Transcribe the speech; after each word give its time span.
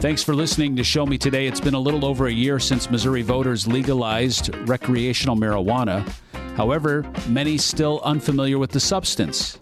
Thanks 0.00 0.22
for 0.22 0.34
listening 0.34 0.76
to 0.76 0.82
Show 0.82 1.04
Me 1.04 1.18
Today. 1.18 1.46
It's 1.46 1.60
been 1.60 1.74
a 1.74 1.78
little 1.78 2.06
over 2.06 2.26
a 2.26 2.32
year 2.32 2.58
since 2.58 2.90
Missouri 2.90 3.20
voters 3.20 3.68
legalized 3.68 4.48
recreational 4.66 5.36
marijuana. 5.36 6.10
However, 6.56 7.04
many 7.28 7.58
still 7.58 8.00
unfamiliar 8.02 8.58
with 8.58 8.70
the 8.70 8.80
substance. 8.80 9.60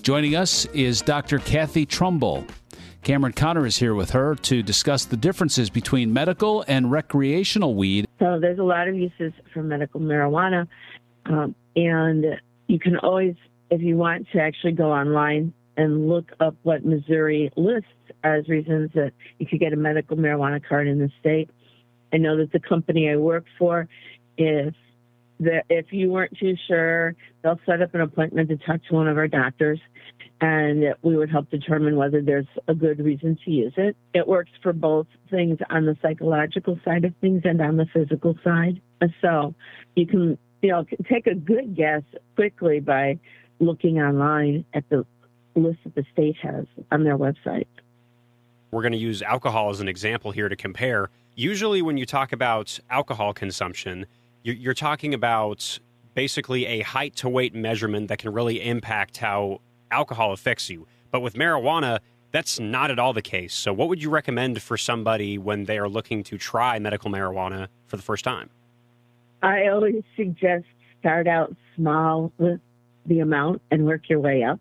Joining 0.00 0.34
us 0.34 0.64
is 0.72 1.02
Dr. 1.02 1.40
Kathy 1.40 1.84
Trumbull. 1.84 2.46
Cameron 3.02 3.34
Conner 3.34 3.66
is 3.66 3.76
here 3.76 3.94
with 3.94 4.08
her 4.12 4.34
to 4.36 4.62
discuss 4.62 5.04
the 5.04 5.16
differences 5.18 5.68
between 5.68 6.10
medical 6.10 6.64
and 6.66 6.90
recreational 6.90 7.74
weed. 7.74 8.08
So 8.18 8.38
there's 8.40 8.58
a 8.58 8.64
lot 8.64 8.88
of 8.88 8.94
uses 8.94 9.34
for 9.52 9.62
medical 9.62 10.00
marijuana, 10.00 10.66
um, 11.26 11.54
and 11.76 12.24
you 12.66 12.78
can 12.78 12.96
always, 12.96 13.34
if 13.70 13.82
you 13.82 13.98
want 13.98 14.26
to 14.32 14.40
actually 14.40 14.72
go 14.72 14.90
online 14.90 15.52
and 15.76 16.08
look 16.08 16.32
up 16.40 16.56
what 16.62 16.84
Missouri 16.84 17.50
lists 17.56 17.88
as 18.24 18.48
reasons 18.48 18.90
that 18.94 19.12
you 19.38 19.46
could 19.46 19.60
get 19.60 19.72
a 19.72 19.76
medical 19.76 20.16
marijuana 20.16 20.60
card 20.66 20.88
in 20.88 20.98
the 20.98 21.10
state. 21.20 21.50
I 22.12 22.18
know 22.18 22.36
that 22.38 22.52
the 22.52 22.60
company 22.60 23.10
I 23.10 23.16
work 23.16 23.44
for, 23.58 23.88
if 24.36 24.74
that 25.40 25.64
if 25.68 25.92
you 25.92 26.10
weren't 26.10 26.36
too 26.38 26.54
sure, 26.66 27.14
they'll 27.42 27.60
set 27.66 27.82
up 27.82 27.94
an 27.94 28.00
appointment 28.00 28.48
to 28.48 28.56
talk 28.56 28.80
to 28.88 28.94
one 28.94 29.08
of 29.08 29.18
our 29.18 29.28
doctors, 29.28 29.80
and 30.40 30.94
we 31.02 31.16
would 31.16 31.30
help 31.30 31.50
determine 31.50 31.96
whether 31.96 32.22
there's 32.22 32.46
a 32.68 32.74
good 32.74 33.00
reason 33.00 33.38
to 33.44 33.50
use 33.50 33.74
it. 33.76 33.96
It 34.14 34.26
works 34.26 34.50
for 34.62 34.72
both 34.72 35.06
things 35.30 35.58
on 35.68 35.84
the 35.84 35.96
psychological 36.00 36.78
side 36.84 37.04
of 37.04 37.14
things 37.20 37.42
and 37.44 37.60
on 37.60 37.76
the 37.76 37.86
physical 37.92 38.34
side. 38.42 38.80
So 39.20 39.54
you 39.94 40.06
can 40.06 40.38
you 40.62 40.70
know 40.70 40.86
take 41.10 41.26
a 41.26 41.34
good 41.34 41.76
guess 41.76 42.02
quickly 42.34 42.80
by 42.80 43.18
looking 43.58 43.98
online 43.98 44.64
at 44.74 44.88
the 44.88 45.04
list 45.56 45.78
that 45.84 45.94
the 45.94 46.04
state 46.12 46.36
has 46.42 46.66
on 46.90 47.04
their 47.04 47.18
website. 47.18 47.66
We're 48.70 48.82
going 48.82 48.92
to 48.92 48.98
use 48.98 49.22
alcohol 49.22 49.70
as 49.70 49.80
an 49.80 49.88
example 49.88 50.30
here 50.30 50.48
to 50.48 50.56
compare. 50.56 51.10
Usually, 51.34 51.82
when 51.82 51.96
you 51.96 52.06
talk 52.06 52.32
about 52.32 52.78
alcohol 52.90 53.32
consumption, 53.32 54.06
you're 54.42 54.74
talking 54.74 55.14
about 55.14 55.78
basically 56.14 56.66
a 56.66 56.80
height 56.80 57.14
to 57.16 57.28
weight 57.28 57.54
measurement 57.54 58.08
that 58.08 58.18
can 58.18 58.32
really 58.32 58.62
impact 58.62 59.18
how 59.18 59.60
alcohol 59.90 60.32
affects 60.32 60.68
you. 60.70 60.86
But 61.10 61.20
with 61.20 61.34
marijuana, 61.34 62.00
that's 62.32 62.58
not 62.58 62.90
at 62.90 62.98
all 62.98 63.12
the 63.12 63.22
case. 63.22 63.54
So, 63.54 63.72
what 63.72 63.88
would 63.88 64.02
you 64.02 64.10
recommend 64.10 64.60
for 64.60 64.76
somebody 64.76 65.38
when 65.38 65.64
they 65.64 65.78
are 65.78 65.88
looking 65.88 66.22
to 66.24 66.38
try 66.38 66.78
medical 66.78 67.10
marijuana 67.10 67.68
for 67.86 67.96
the 67.96 68.02
first 68.02 68.24
time? 68.24 68.50
I 69.42 69.68
always 69.68 70.02
suggest 70.16 70.64
start 71.00 71.28
out 71.28 71.54
small 71.76 72.32
with 72.38 72.60
the 73.06 73.20
amount 73.20 73.62
and 73.70 73.86
work 73.86 74.08
your 74.08 74.20
way 74.20 74.42
up 74.42 74.60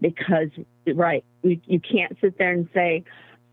because 0.00 0.48
right 0.94 1.24
you, 1.42 1.60
you 1.66 1.80
can't 1.80 2.16
sit 2.20 2.38
there 2.38 2.52
and 2.52 2.68
say 2.74 3.04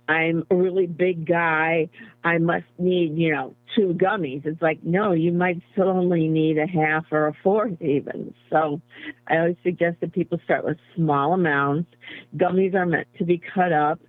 i'm 0.09 0.45
a 0.49 0.55
really 0.55 0.87
big 0.87 1.25
guy. 1.27 1.87
I 2.23 2.37
must 2.37 2.65
need 2.77 3.17
you 3.17 3.33
know 3.33 3.55
two 3.75 3.93
gummies. 3.93 4.45
It's 4.45 4.61
like 4.61 4.83
no 4.83 5.11
you 5.13 5.31
might 5.31 5.61
still 5.71 5.89
only 5.89 6.27
need 6.27 6.57
a 6.57 6.67
half 6.67 7.05
or 7.11 7.27
a 7.27 7.33
fourth 7.43 7.81
even. 7.81 8.33
So 8.49 8.81
i 9.27 9.37
always 9.37 9.57
suggest 9.63 9.97
that 10.01 10.13
people 10.13 10.39
start 10.43 10.65
with 10.65 10.77
small 10.95 11.33
amounts. 11.33 11.91
Gummies 12.35 12.73
are 12.73 12.85
meant 12.85 13.07
to 13.19 13.23
be 13.23 13.41
cut 13.53 13.71
up 13.71 13.99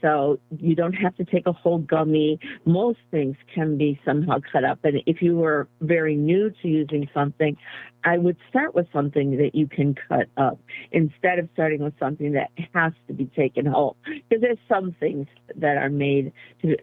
so 0.00 0.38
you 0.58 0.74
don't 0.74 0.92
have 0.94 1.16
to 1.16 1.24
take 1.24 1.46
a 1.46 1.52
whole 1.52 1.78
gummy. 1.78 2.38
Most 2.64 2.98
things 3.10 3.36
can 3.52 3.76
be 3.76 4.00
somehow 4.04 4.38
cut 4.52 4.64
up. 4.64 4.78
And 4.84 5.02
if 5.06 5.22
you 5.22 5.36
were 5.36 5.68
very 5.80 6.14
new 6.14 6.50
to 6.62 6.68
using 6.68 7.08
something, 7.12 7.56
I 8.04 8.18
would 8.18 8.36
start 8.48 8.74
with 8.74 8.86
something 8.92 9.36
that 9.38 9.54
you 9.54 9.66
can 9.66 9.94
cut 10.08 10.28
up 10.36 10.58
instead 10.92 11.38
of 11.38 11.48
starting 11.52 11.82
with 11.82 11.94
something 11.98 12.32
that 12.32 12.50
has 12.74 12.92
to 13.08 13.12
be 13.12 13.26
taken 13.26 13.66
whole. 13.66 13.96
Because 14.04 14.40
there's 14.40 14.58
some 14.68 14.94
things 15.00 15.26
that 15.56 15.76
are 15.76 15.90
made 15.90 16.32
to, 16.62 16.76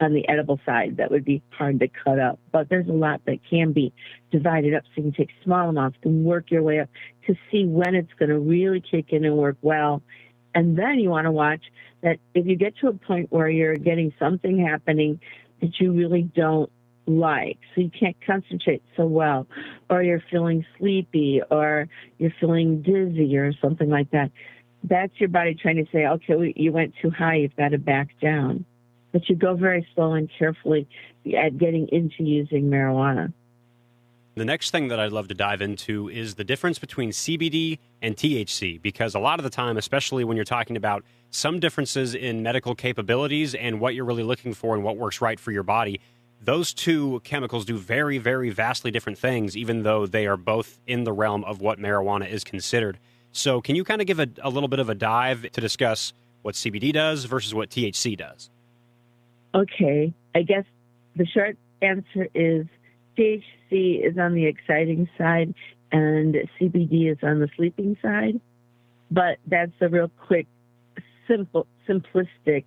on 0.00 0.12
the 0.14 0.28
edible 0.28 0.60
side 0.66 0.96
that 0.98 1.10
would 1.10 1.24
be 1.24 1.42
hard 1.50 1.80
to 1.80 1.88
cut 1.88 2.18
up. 2.18 2.38
But 2.50 2.68
there's 2.68 2.88
a 2.88 2.92
lot 2.92 3.22
that 3.26 3.38
can 3.48 3.72
be 3.72 3.92
divided 4.30 4.74
up 4.74 4.84
so 4.84 4.90
you 4.96 5.02
can 5.04 5.12
take 5.12 5.30
small 5.44 5.68
amounts 5.68 5.98
and 6.04 6.24
work 6.24 6.50
your 6.50 6.62
way 6.62 6.80
up 6.80 6.88
to 7.26 7.34
see 7.50 7.64
when 7.64 7.94
it's 7.94 8.12
going 8.18 8.28
to 8.28 8.38
really 8.38 8.80
kick 8.80 9.06
in 9.10 9.24
and 9.24 9.36
work 9.36 9.56
well 9.62 10.02
and 10.54 10.78
then 10.78 10.98
you 10.98 11.10
want 11.10 11.26
to 11.26 11.32
watch 11.32 11.62
that 12.02 12.18
if 12.34 12.46
you 12.46 12.56
get 12.56 12.76
to 12.78 12.88
a 12.88 12.92
point 12.92 13.30
where 13.30 13.48
you're 13.48 13.76
getting 13.76 14.12
something 14.18 14.58
happening 14.64 15.20
that 15.60 15.78
you 15.80 15.92
really 15.92 16.22
don't 16.22 16.70
like, 17.06 17.58
so 17.74 17.80
you 17.80 17.90
can't 17.90 18.16
concentrate 18.26 18.82
so 18.96 19.06
well, 19.06 19.46
or 19.90 20.02
you're 20.02 20.22
feeling 20.30 20.64
sleepy, 20.78 21.40
or 21.50 21.88
you're 22.18 22.34
feeling 22.40 22.82
dizzy, 22.82 23.36
or 23.36 23.52
something 23.60 23.88
like 23.88 24.10
that, 24.10 24.30
that's 24.84 25.12
your 25.18 25.28
body 25.28 25.54
trying 25.54 25.76
to 25.76 25.86
say, 25.92 26.06
okay, 26.06 26.52
you 26.56 26.72
went 26.72 26.94
too 27.00 27.10
high, 27.10 27.36
you've 27.36 27.56
got 27.56 27.68
to 27.68 27.78
back 27.78 28.08
down. 28.20 28.64
But 29.12 29.28
you 29.28 29.36
go 29.36 29.54
very 29.54 29.86
slow 29.94 30.14
and 30.14 30.28
carefully 30.38 30.88
at 31.36 31.58
getting 31.58 31.88
into 31.88 32.24
using 32.24 32.64
marijuana. 32.64 33.32
The 34.34 34.44
next 34.46 34.70
thing 34.70 34.88
that 34.88 34.98
I'd 34.98 35.12
love 35.12 35.28
to 35.28 35.34
dive 35.34 35.60
into 35.60 36.08
is 36.08 36.36
the 36.36 36.44
difference 36.44 36.78
between 36.78 37.10
CBD 37.10 37.78
and 38.00 38.16
THC, 38.16 38.80
because 38.80 39.14
a 39.14 39.18
lot 39.18 39.38
of 39.38 39.44
the 39.44 39.50
time, 39.50 39.76
especially 39.76 40.24
when 40.24 40.36
you're 40.36 40.44
talking 40.44 40.76
about 40.76 41.04
some 41.30 41.60
differences 41.60 42.14
in 42.14 42.42
medical 42.42 42.74
capabilities 42.74 43.54
and 43.54 43.78
what 43.78 43.94
you're 43.94 44.06
really 44.06 44.22
looking 44.22 44.54
for 44.54 44.74
and 44.74 44.82
what 44.82 44.96
works 44.96 45.20
right 45.20 45.38
for 45.38 45.50
your 45.50 45.62
body, 45.62 46.00
those 46.40 46.72
two 46.72 47.20
chemicals 47.24 47.66
do 47.66 47.76
very, 47.76 48.16
very 48.16 48.48
vastly 48.48 48.90
different 48.90 49.18
things, 49.18 49.54
even 49.54 49.82
though 49.82 50.06
they 50.06 50.26
are 50.26 50.38
both 50.38 50.80
in 50.86 51.04
the 51.04 51.12
realm 51.12 51.44
of 51.44 51.60
what 51.60 51.78
marijuana 51.78 52.28
is 52.28 52.42
considered. 52.42 52.98
So, 53.32 53.60
can 53.60 53.76
you 53.76 53.84
kind 53.84 54.00
of 54.00 54.06
give 54.06 54.18
a, 54.18 54.28
a 54.42 54.48
little 54.48 54.68
bit 54.68 54.78
of 54.78 54.88
a 54.88 54.94
dive 54.94 55.50
to 55.52 55.60
discuss 55.60 56.14
what 56.40 56.54
CBD 56.54 56.92
does 56.92 57.24
versus 57.24 57.54
what 57.54 57.68
THC 57.70 58.16
does? 58.16 58.50
Okay. 59.54 60.12
I 60.34 60.42
guess 60.42 60.64
the 61.16 61.26
short 61.26 61.56
answer 61.82 62.28
is 62.34 62.66
THC 63.18 64.06
is 64.06 64.18
on 64.18 64.34
the 64.34 64.46
exciting 64.46 65.08
side 65.18 65.54
and 65.90 66.36
CBD 66.58 67.12
is 67.12 67.18
on 67.22 67.40
the 67.40 67.48
sleeping 67.56 67.96
side. 68.02 68.40
But 69.10 69.38
that's 69.46 69.72
a 69.80 69.88
real 69.88 70.10
quick, 70.26 70.46
simple, 71.28 71.66
simplistic 71.88 72.64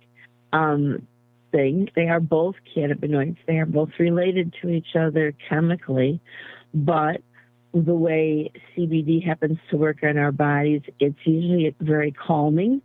um, 0.52 1.06
thing. 1.50 1.88
They 1.96 2.08
are 2.08 2.20
both 2.20 2.54
cannabinoids. 2.74 3.36
They 3.46 3.56
are 3.56 3.66
both 3.66 3.90
related 3.98 4.54
to 4.62 4.68
each 4.68 4.94
other 4.94 5.34
chemically, 5.48 6.20
but 6.72 7.20
the 7.72 7.94
way 7.94 8.52
CBD 8.74 9.24
happens 9.24 9.58
to 9.70 9.76
work 9.76 9.98
on 10.02 10.16
our 10.16 10.32
bodies, 10.32 10.82
it's 11.00 11.18
usually 11.24 11.74
very 11.80 12.12
calming. 12.12 12.80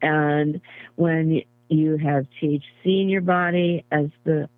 And 0.00 0.60
when 0.96 1.42
you 1.68 1.96
have 1.98 2.26
THC 2.40 2.62
in 2.84 3.08
your 3.08 3.20
body 3.20 3.84
as 3.90 4.06
the 4.24 4.48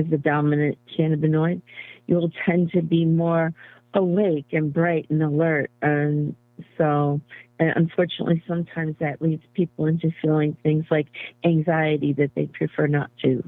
as 0.00 0.10
the 0.10 0.18
dominant 0.18 0.78
cannabinoid, 0.98 1.62
you 2.06 2.16
will 2.16 2.30
tend 2.46 2.72
to 2.72 2.82
be 2.82 3.04
more 3.04 3.52
awake 3.94 4.46
and 4.52 4.72
bright 4.72 5.06
and 5.10 5.22
alert. 5.22 5.70
And 5.82 6.34
so, 6.76 7.20
and 7.58 7.72
unfortunately, 7.76 8.42
sometimes 8.48 8.96
that 9.00 9.20
leads 9.20 9.42
people 9.54 9.86
into 9.86 10.10
feeling 10.22 10.56
things 10.62 10.86
like 10.90 11.06
anxiety 11.44 12.12
that 12.14 12.30
they 12.34 12.46
prefer 12.46 12.86
not 12.86 13.10
to. 13.22 13.42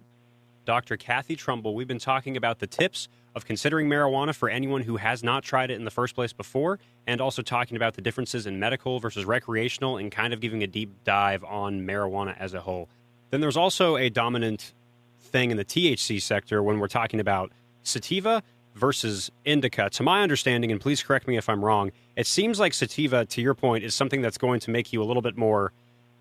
Dr. 0.64 0.96
Kathy 0.96 1.34
Trumbull, 1.34 1.74
we've 1.74 1.88
been 1.88 1.98
talking 1.98 2.36
about 2.36 2.60
the 2.60 2.68
tips 2.68 3.08
of 3.34 3.44
considering 3.44 3.88
marijuana 3.88 4.34
for 4.34 4.48
anyone 4.48 4.82
who 4.82 4.96
has 4.96 5.24
not 5.24 5.42
tried 5.42 5.70
it 5.70 5.74
in 5.74 5.84
the 5.84 5.90
first 5.90 6.14
place 6.14 6.32
before, 6.32 6.78
and 7.06 7.20
also 7.20 7.42
talking 7.42 7.76
about 7.76 7.94
the 7.94 8.02
differences 8.02 8.46
in 8.46 8.60
medical 8.60 9.00
versus 9.00 9.24
recreational 9.24 9.96
and 9.96 10.12
kind 10.12 10.32
of 10.32 10.40
giving 10.40 10.62
a 10.62 10.66
deep 10.66 10.92
dive 11.04 11.42
on 11.44 11.80
marijuana 11.80 12.36
as 12.38 12.54
a 12.54 12.60
whole. 12.60 12.88
Then 13.30 13.40
there's 13.40 13.56
also 13.56 13.96
a 13.96 14.08
dominant 14.10 14.72
thing 15.22 15.50
in 15.50 15.56
the 15.56 15.64
THC 15.64 16.20
sector 16.20 16.62
when 16.62 16.78
we're 16.78 16.88
talking 16.88 17.20
about 17.20 17.52
sativa 17.82 18.42
versus 18.74 19.30
indica. 19.44 19.90
To 19.90 20.02
my 20.02 20.22
understanding, 20.22 20.72
and 20.72 20.80
please 20.80 21.02
correct 21.02 21.26
me 21.26 21.36
if 21.36 21.48
I'm 21.48 21.64
wrong, 21.64 21.92
it 22.16 22.26
seems 22.26 22.58
like 22.58 22.74
sativa, 22.74 23.24
to 23.26 23.40
your 23.40 23.54
point, 23.54 23.84
is 23.84 23.94
something 23.94 24.22
that's 24.22 24.38
going 24.38 24.60
to 24.60 24.70
make 24.70 24.92
you 24.92 25.02
a 25.02 25.04
little 25.04 25.22
bit 25.22 25.36
more, 25.36 25.72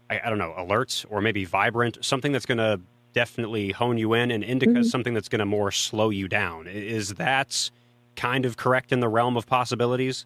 I, 0.09 0.21
I 0.23 0.29
don't 0.29 0.37
know, 0.37 0.53
alert 0.57 1.05
or 1.09 1.21
maybe 1.21 1.45
vibrant, 1.45 2.03
something 2.03 2.31
that's 2.31 2.45
going 2.45 2.57
to 2.57 2.79
definitely 3.13 3.71
hone 3.71 3.97
you 3.97 4.13
in, 4.13 4.31
and 4.31 4.43
indica 4.43 4.71
mm-hmm. 4.71 4.81
is 4.81 4.91
something 4.91 5.13
that's 5.13 5.29
going 5.29 5.39
to 5.39 5.45
more 5.45 5.71
slow 5.71 6.09
you 6.09 6.27
down. 6.27 6.67
Is 6.67 7.15
that 7.15 7.69
kind 8.15 8.45
of 8.45 8.57
correct 8.57 8.91
in 8.91 8.99
the 8.99 9.09
realm 9.09 9.37
of 9.37 9.47
possibilities? 9.47 10.25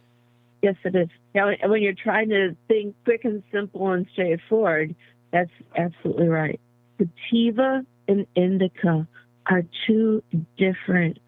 Yes, 0.61 0.75
it 0.83 0.95
is. 0.95 1.09
Now, 1.33 1.51
when 1.65 1.81
you're 1.81 1.93
trying 1.93 2.29
to 2.29 2.55
think 2.67 2.95
quick 3.03 3.25
and 3.25 3.43
simple 3.51 3.91
and 3.91 4.07
straightforward, 4.13 4.95
that's 5.31 5.51
absolutely 5.75 6.27
right. 6.27 6.59
Sativa 6.97 7.85
and 8.07 8.25
indica 8.35 9.07
are 9.47 9.63
two 9.85 10.23
different 10.57 11.19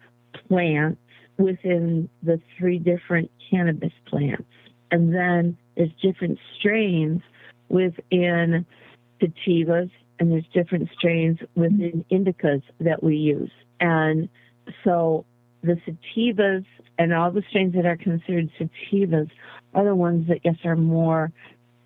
plants 0.48 1.00
within 1.38 2.08
the 2.22 2.40
three 2.56 2.78
different 2.78 3.30
cannabis 3.50 3.92
plants. 4.06 4.44
And 4.90 5.14
then 5.14 5.56
there's 5.76 5.92
different 6.02 6.38
strains 6.58 7.22
within 7.68 8.66
sativas 9.20 9.90
and 10.18 10.32
there's 10.32 10.46
different 10.52 10.88
strains 10.96 11.38
within 11.54 12.04
indicas 12.10 12.62
that 12.80 13.02
we 13.02 13.16
use. 13.16 13.50
And 13.80 14.28
so 14.84 15.24
the 15.62 15.80
sativas 15.86 16.64
and 16.98 17.14
all 17.14 17.30
the 17.30 17.44
strains 17.48 17.74
that 17.74 17.86
are 17.86 17.96
considered 17.96 18.50
sativas 18.58 19.30
are 19.74 19.84
the 19.84 19.94
ones 19.94 20.28
that 20.28 20.40
yes 20.44 20.56
are 20.64 20.76
more 20.76 21.30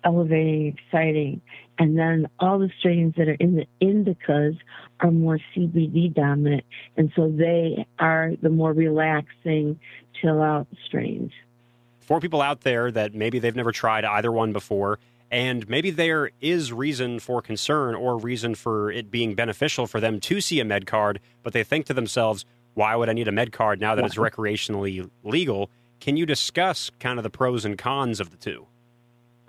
elevating, 0.03 0.77
exciting. 0.77 1.41
And 1.79 1.97
then 1.97 2.27
all 2.39 2.59
the 2.59 2.69
strains 2.79 3.15
that 3.17 3.27
are 3.27 3.37
in 3.39 3.55
the 3.55 3.67
indicas 3.81 4.57
are 4.99 5.11
more 5.11 5.39
CBD 5.55 6.13
dominant. 6.13 6.63
And 6.97 7.11
so 7.15 7.29
they 7.29 7.85
are 7.99 8.33
the 8.41 8.49
more 8.49 8.73
relaxing, 8.73 9.79
chill 10.19 10.41
out 10.41 10.67
strains. 10.85 11.31
For 12.01 12.19
people 12.19 12.41
out 12.41 12.61
there 12.61 12.91
that 12.91 13.13
maybe 13.13 13.39
they've 13.39 13.55
never 13.55 13.71
tried 13.71 14.05
either 14.05 14.31
one 14.31 14.53
before, 14.53 14.99
and 15.31 15.67
maybe 15.67 15.89
there 15.89 16.29
is 16.41 16.71
reason 16.71 17.19
for 17.19 17.41
concern 17.41 17.95
or 17.95 18.17
reason 18.17 18.53
for 18.53 18.91
it 18.91 19.09
being 19.09 19.33
beneficial 19.33 19.87
for 19.87 19.99
them 19.99 20.19
to 20.19 20.41
see 20.41 20.59
a 20.59 20.65
med 20.65 20.85
card, 20.85 21.19
but 21.41 21.53
they 21.53 21.63
think 21.63 21.87
to 21.87 21.93
themselves, 21.93 22.45
why 22.75 22.95
would 22.95 23.09
I 23.09 23.13
need 23.13 23.27
a 23.27 23.31
med 23.31 23.51
card 23.51 23.79
now 23.79 23.95
that 23.95 24.05
it's 24.05 24.15
recreationally 24.15 25.09
legal? 25.23 25.71
Can 25.99 26.17
you 26.17 26.25
discuss 26.25 26.91
kind 26.99 27.17
of 27.17 27.23
the 27.23 27.29
pros 27.29 27.65
and 27.65 27.77
cons 27.77 28.19
of 28.19 28.29
the 28.29 28.37
two? 28.37 28.67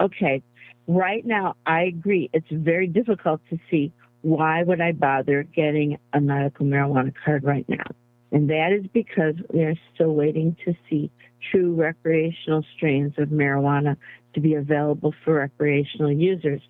Okay. 0.01 0.43
Right 0.87 1.25
now, 1.25 1.57
I 1.67 1.83
agree. 1.83 2.31
It's 2.33 2.47
very 2.51 2.87
difficult 2.87 3.41
to 3.51 3.59
see 3.71 3.93
why 4.23 4.63
would 4.63 4.81
I 4.81 4.93
bother 4.93 5.43
getting 5.43 5.99
a 6.13 6.21
medical 6.21 6.67
marijuana 6.67 7.13
card 7.25 7.45
right 7.45 7.69
now? 7.69 7.85
And 8.33 8.51
that 8.51 8.73
is 8.73 8.87
because 8.93 9.35
they're 9.53 9.79
still 9.95 10.15
waiting 10.15 10.57
to 10.65 10.75
see 10.89 11.11
true 11.51 11.75
recreational 11.75 12.65
strains 12.75 13.15
of 13.19 13.29
marijuana 13.29 13.97
to 14.35 14.41
be 14.41 14.55
available 14.55 15.15
for 15.25 15.35
recreational 15.35 16.11
users. 16.11 16.61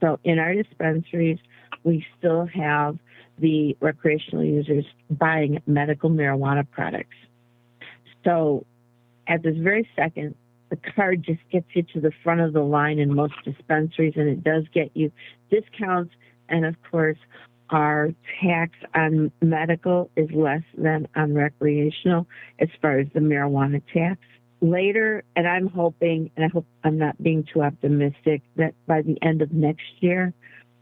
So 0.00 0.18
in 0.24 0.38
our 0.38 0.52
dispensaries, 0.54 1.38
we 1.84 2.04
still 2.18 2.46
have 2.46 2.98
the 3.38 3.76
recreational 3.80 4.44
users 4.44 4.84
buying 5.10 5.62
medical 5.66 6.10
marijuana 6.10 6.68
products. 6.68 7.16
So 8.24 8.66
at 9.26 9.42
this 9.42 9.56
very 9.56 9.88
second, 9.94 10.34
the 10.68 10.76
card 10.76 11.22
just 11.22 11.40
gets 11.50 11.66
you 11.74 11.82
to 11.94 12.00
the 12.00 12.12
front 12.22 12.40
of 12.40 12.52
the 12.52 12.62
line 12.62 12.98
in 12.98 13.14
most 13.14 13.34
dispensaries 13.44 14.14
and 14.16 14.28
it 14.28 14.42
does 14.42 14.64
get 14.72 14.90
you 14.94 15.10
discounts 15.50 16.12
and 16.48 16.64
of 16.64 16.74
course 16.90 17.18
our 17.70 18.10
tax 18.40 18.72
on 18.94 19.32
medical 19.40 20.10
is 20.16 20.30
less 20.32 20.62
than 20.76 21.08
on 21.16 21.34
recreational 21.34 22.26
as 22.58 22.68
far 22.80 22.98
as 22.98 23.08
the 23.14 23.20
marijuana 23.20 23.82
tax. 23.92 24.20
Later, 24.60 25.22
and 25.34 25.46
I'm 25.46 25.66
hoping, 25.66 26.30
and 26.36 26.44
I 26.44 26.48
hope 26.48 26.66
I'm 26.84 26.98
not 26.98 27.20
being 27.22 27.46
too 27.52 27.62
optimistic, 27.62 28.42
that 28.56 28.74
by 28.86 29.02
the 29.02 29.18
end 29.20 29.42
of 29.42 29.52
next 29.52 29.84
year, 30.00 30.32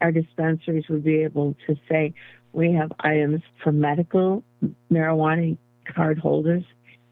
our 0.01 0.13
dispensaries 0.13 0.85
will 0.89 1.01
be 1.01 1.23
able 1.23 1.57
to 1.67 1.77
say 1.89 2.15
we 2.53 2.73
have 2.75 2.93
items 3.01 3.43
for 3.63 3.73
medical 3.73 4.45
marijuana 4.93 5.57
card 5.93 6.19
holders, 6.19 6.65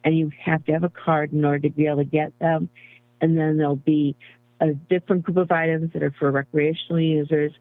and 0.05 0.17
you 0.17 0.31
have 0.45 0.65
to 0.65 0.73
have 0.73 0.85
a 0.85 0.89
card 0.89 1.33
in 1.33 1.45
order 1.45 1.69
to 1.69 1.71
be 1.71 1.87
able 1.87 1.99
to 1.99 2.05
get 2.05 2.37
them. 2.39 2.69
And 3.21 3.39
then 3.39 3.57
there'll 3.57 3.77
be 3.77 4.17
a 4.61 4.75
different 4.75 5.25
group 5.25 5.37
of 5.37 5.51
items 5.51 5.93
that 5.93 6.03
are 6.03 6.15
for 6.19 6.31
recreational 6.31 7.01
users, 7.01 7.53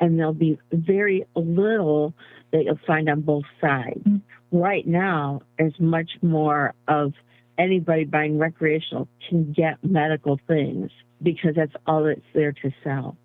and 0.00 0.18
there'll 0.18 0.32
be 0.32 0.58
very 0.72 1.24
little 1.34 2.14
that 2.52 2.64
you'll 2.64 2.78
find 2.86 3.08
on 3.08 3.20
both 3.20 3.44
sides. 3.60 4.02
Mm-hmm. 4.04 4.56
Right 4.56 4.86
now, 4.86 5.42
there's 5.58 5.78
much 5.78 6.10
more 6.22 6.74
of 6.86 7.12
anybody 7.58 8.04
buying 8.04 8.38
recreational 8.38 9.08
can 9.28 9.52
get 9.52 9.82
medical 9.82 10.40
things 10.46 10.90
because 11.22 11.54
that's 11.56 11.72
all 11.86 12.04
that's 12.04 12.20
there 12.32 12.52
to 12.52 12.72
sell. 12.82 13.16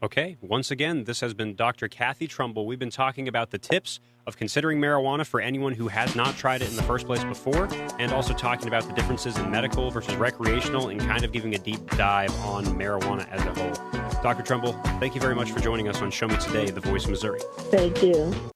Okay, 0.00 0.36
once 0.40 0.70
again, 0.70 1.04
this 1.04 1.20
has 1.20 1.34
been 1.34 1.56
Dr. 1.56 1.88
Kathy 1.88 2.28
Trumbull. 2.28 2.66
We've 2.66 2.78
been 2.78 2.88
talking 2.88 3.26
about 3.26 3.50
the 3.50 3.58
tips 3.58 3.98
of 4.28 4.36
considering 4.36 4.80
marijuana 4.80 5.26
for 5.26 5.40
anyone 5.40 5.72
who 5.72 5.88
has 5.88 6.14
not 6.14 6.36
tried 6.36 6.62
it 6.62 6.70
in 6.70 6.76
the 6.76 6.84
first 6.84 7.06
place 7.06 7.24
before, 7.24 7.68
and 7.98 8.12
also 8.12 8.32
talking 8.32 8.68
about 8.68 8.86
the 8.86 8.92
differences 8.92 9.36
in 9.38 9.50
medical 9.50 9.90
versus 9.90 10.14
recreational 10.14 10.90
and 10.90 11.00
kind 11.00 11.24
of 11.24 11.32
giving 11.32 11.56
a 11.56 11.58
deep 11.58 11.84
dive 11.96 12.32
on 12.42 12.64
marijuana 12.66 13.28
as 13.30 13.44
a 13.44 13.60
whole. 13.60 14.22
Dr. 14.22 14.44
Trumbull, 14.44 14.74
thank 15.00 15.16
you 15.16 15.20
very 15.20 15.34
much 15.34 15.50
for 15.50 15.58
joining 15.58 15.88
us 15.88 16.00
on 16.00 16.12
Show 16.12 16.28
Me 16.28 16.36
Today, 16.36 16.70
The 16.70 16.80
Voice 16.80 17.04
of 17.04 17.10
Missouri. 17.10 17.40
Thank 17.70 18.00
you. 18.00 18.52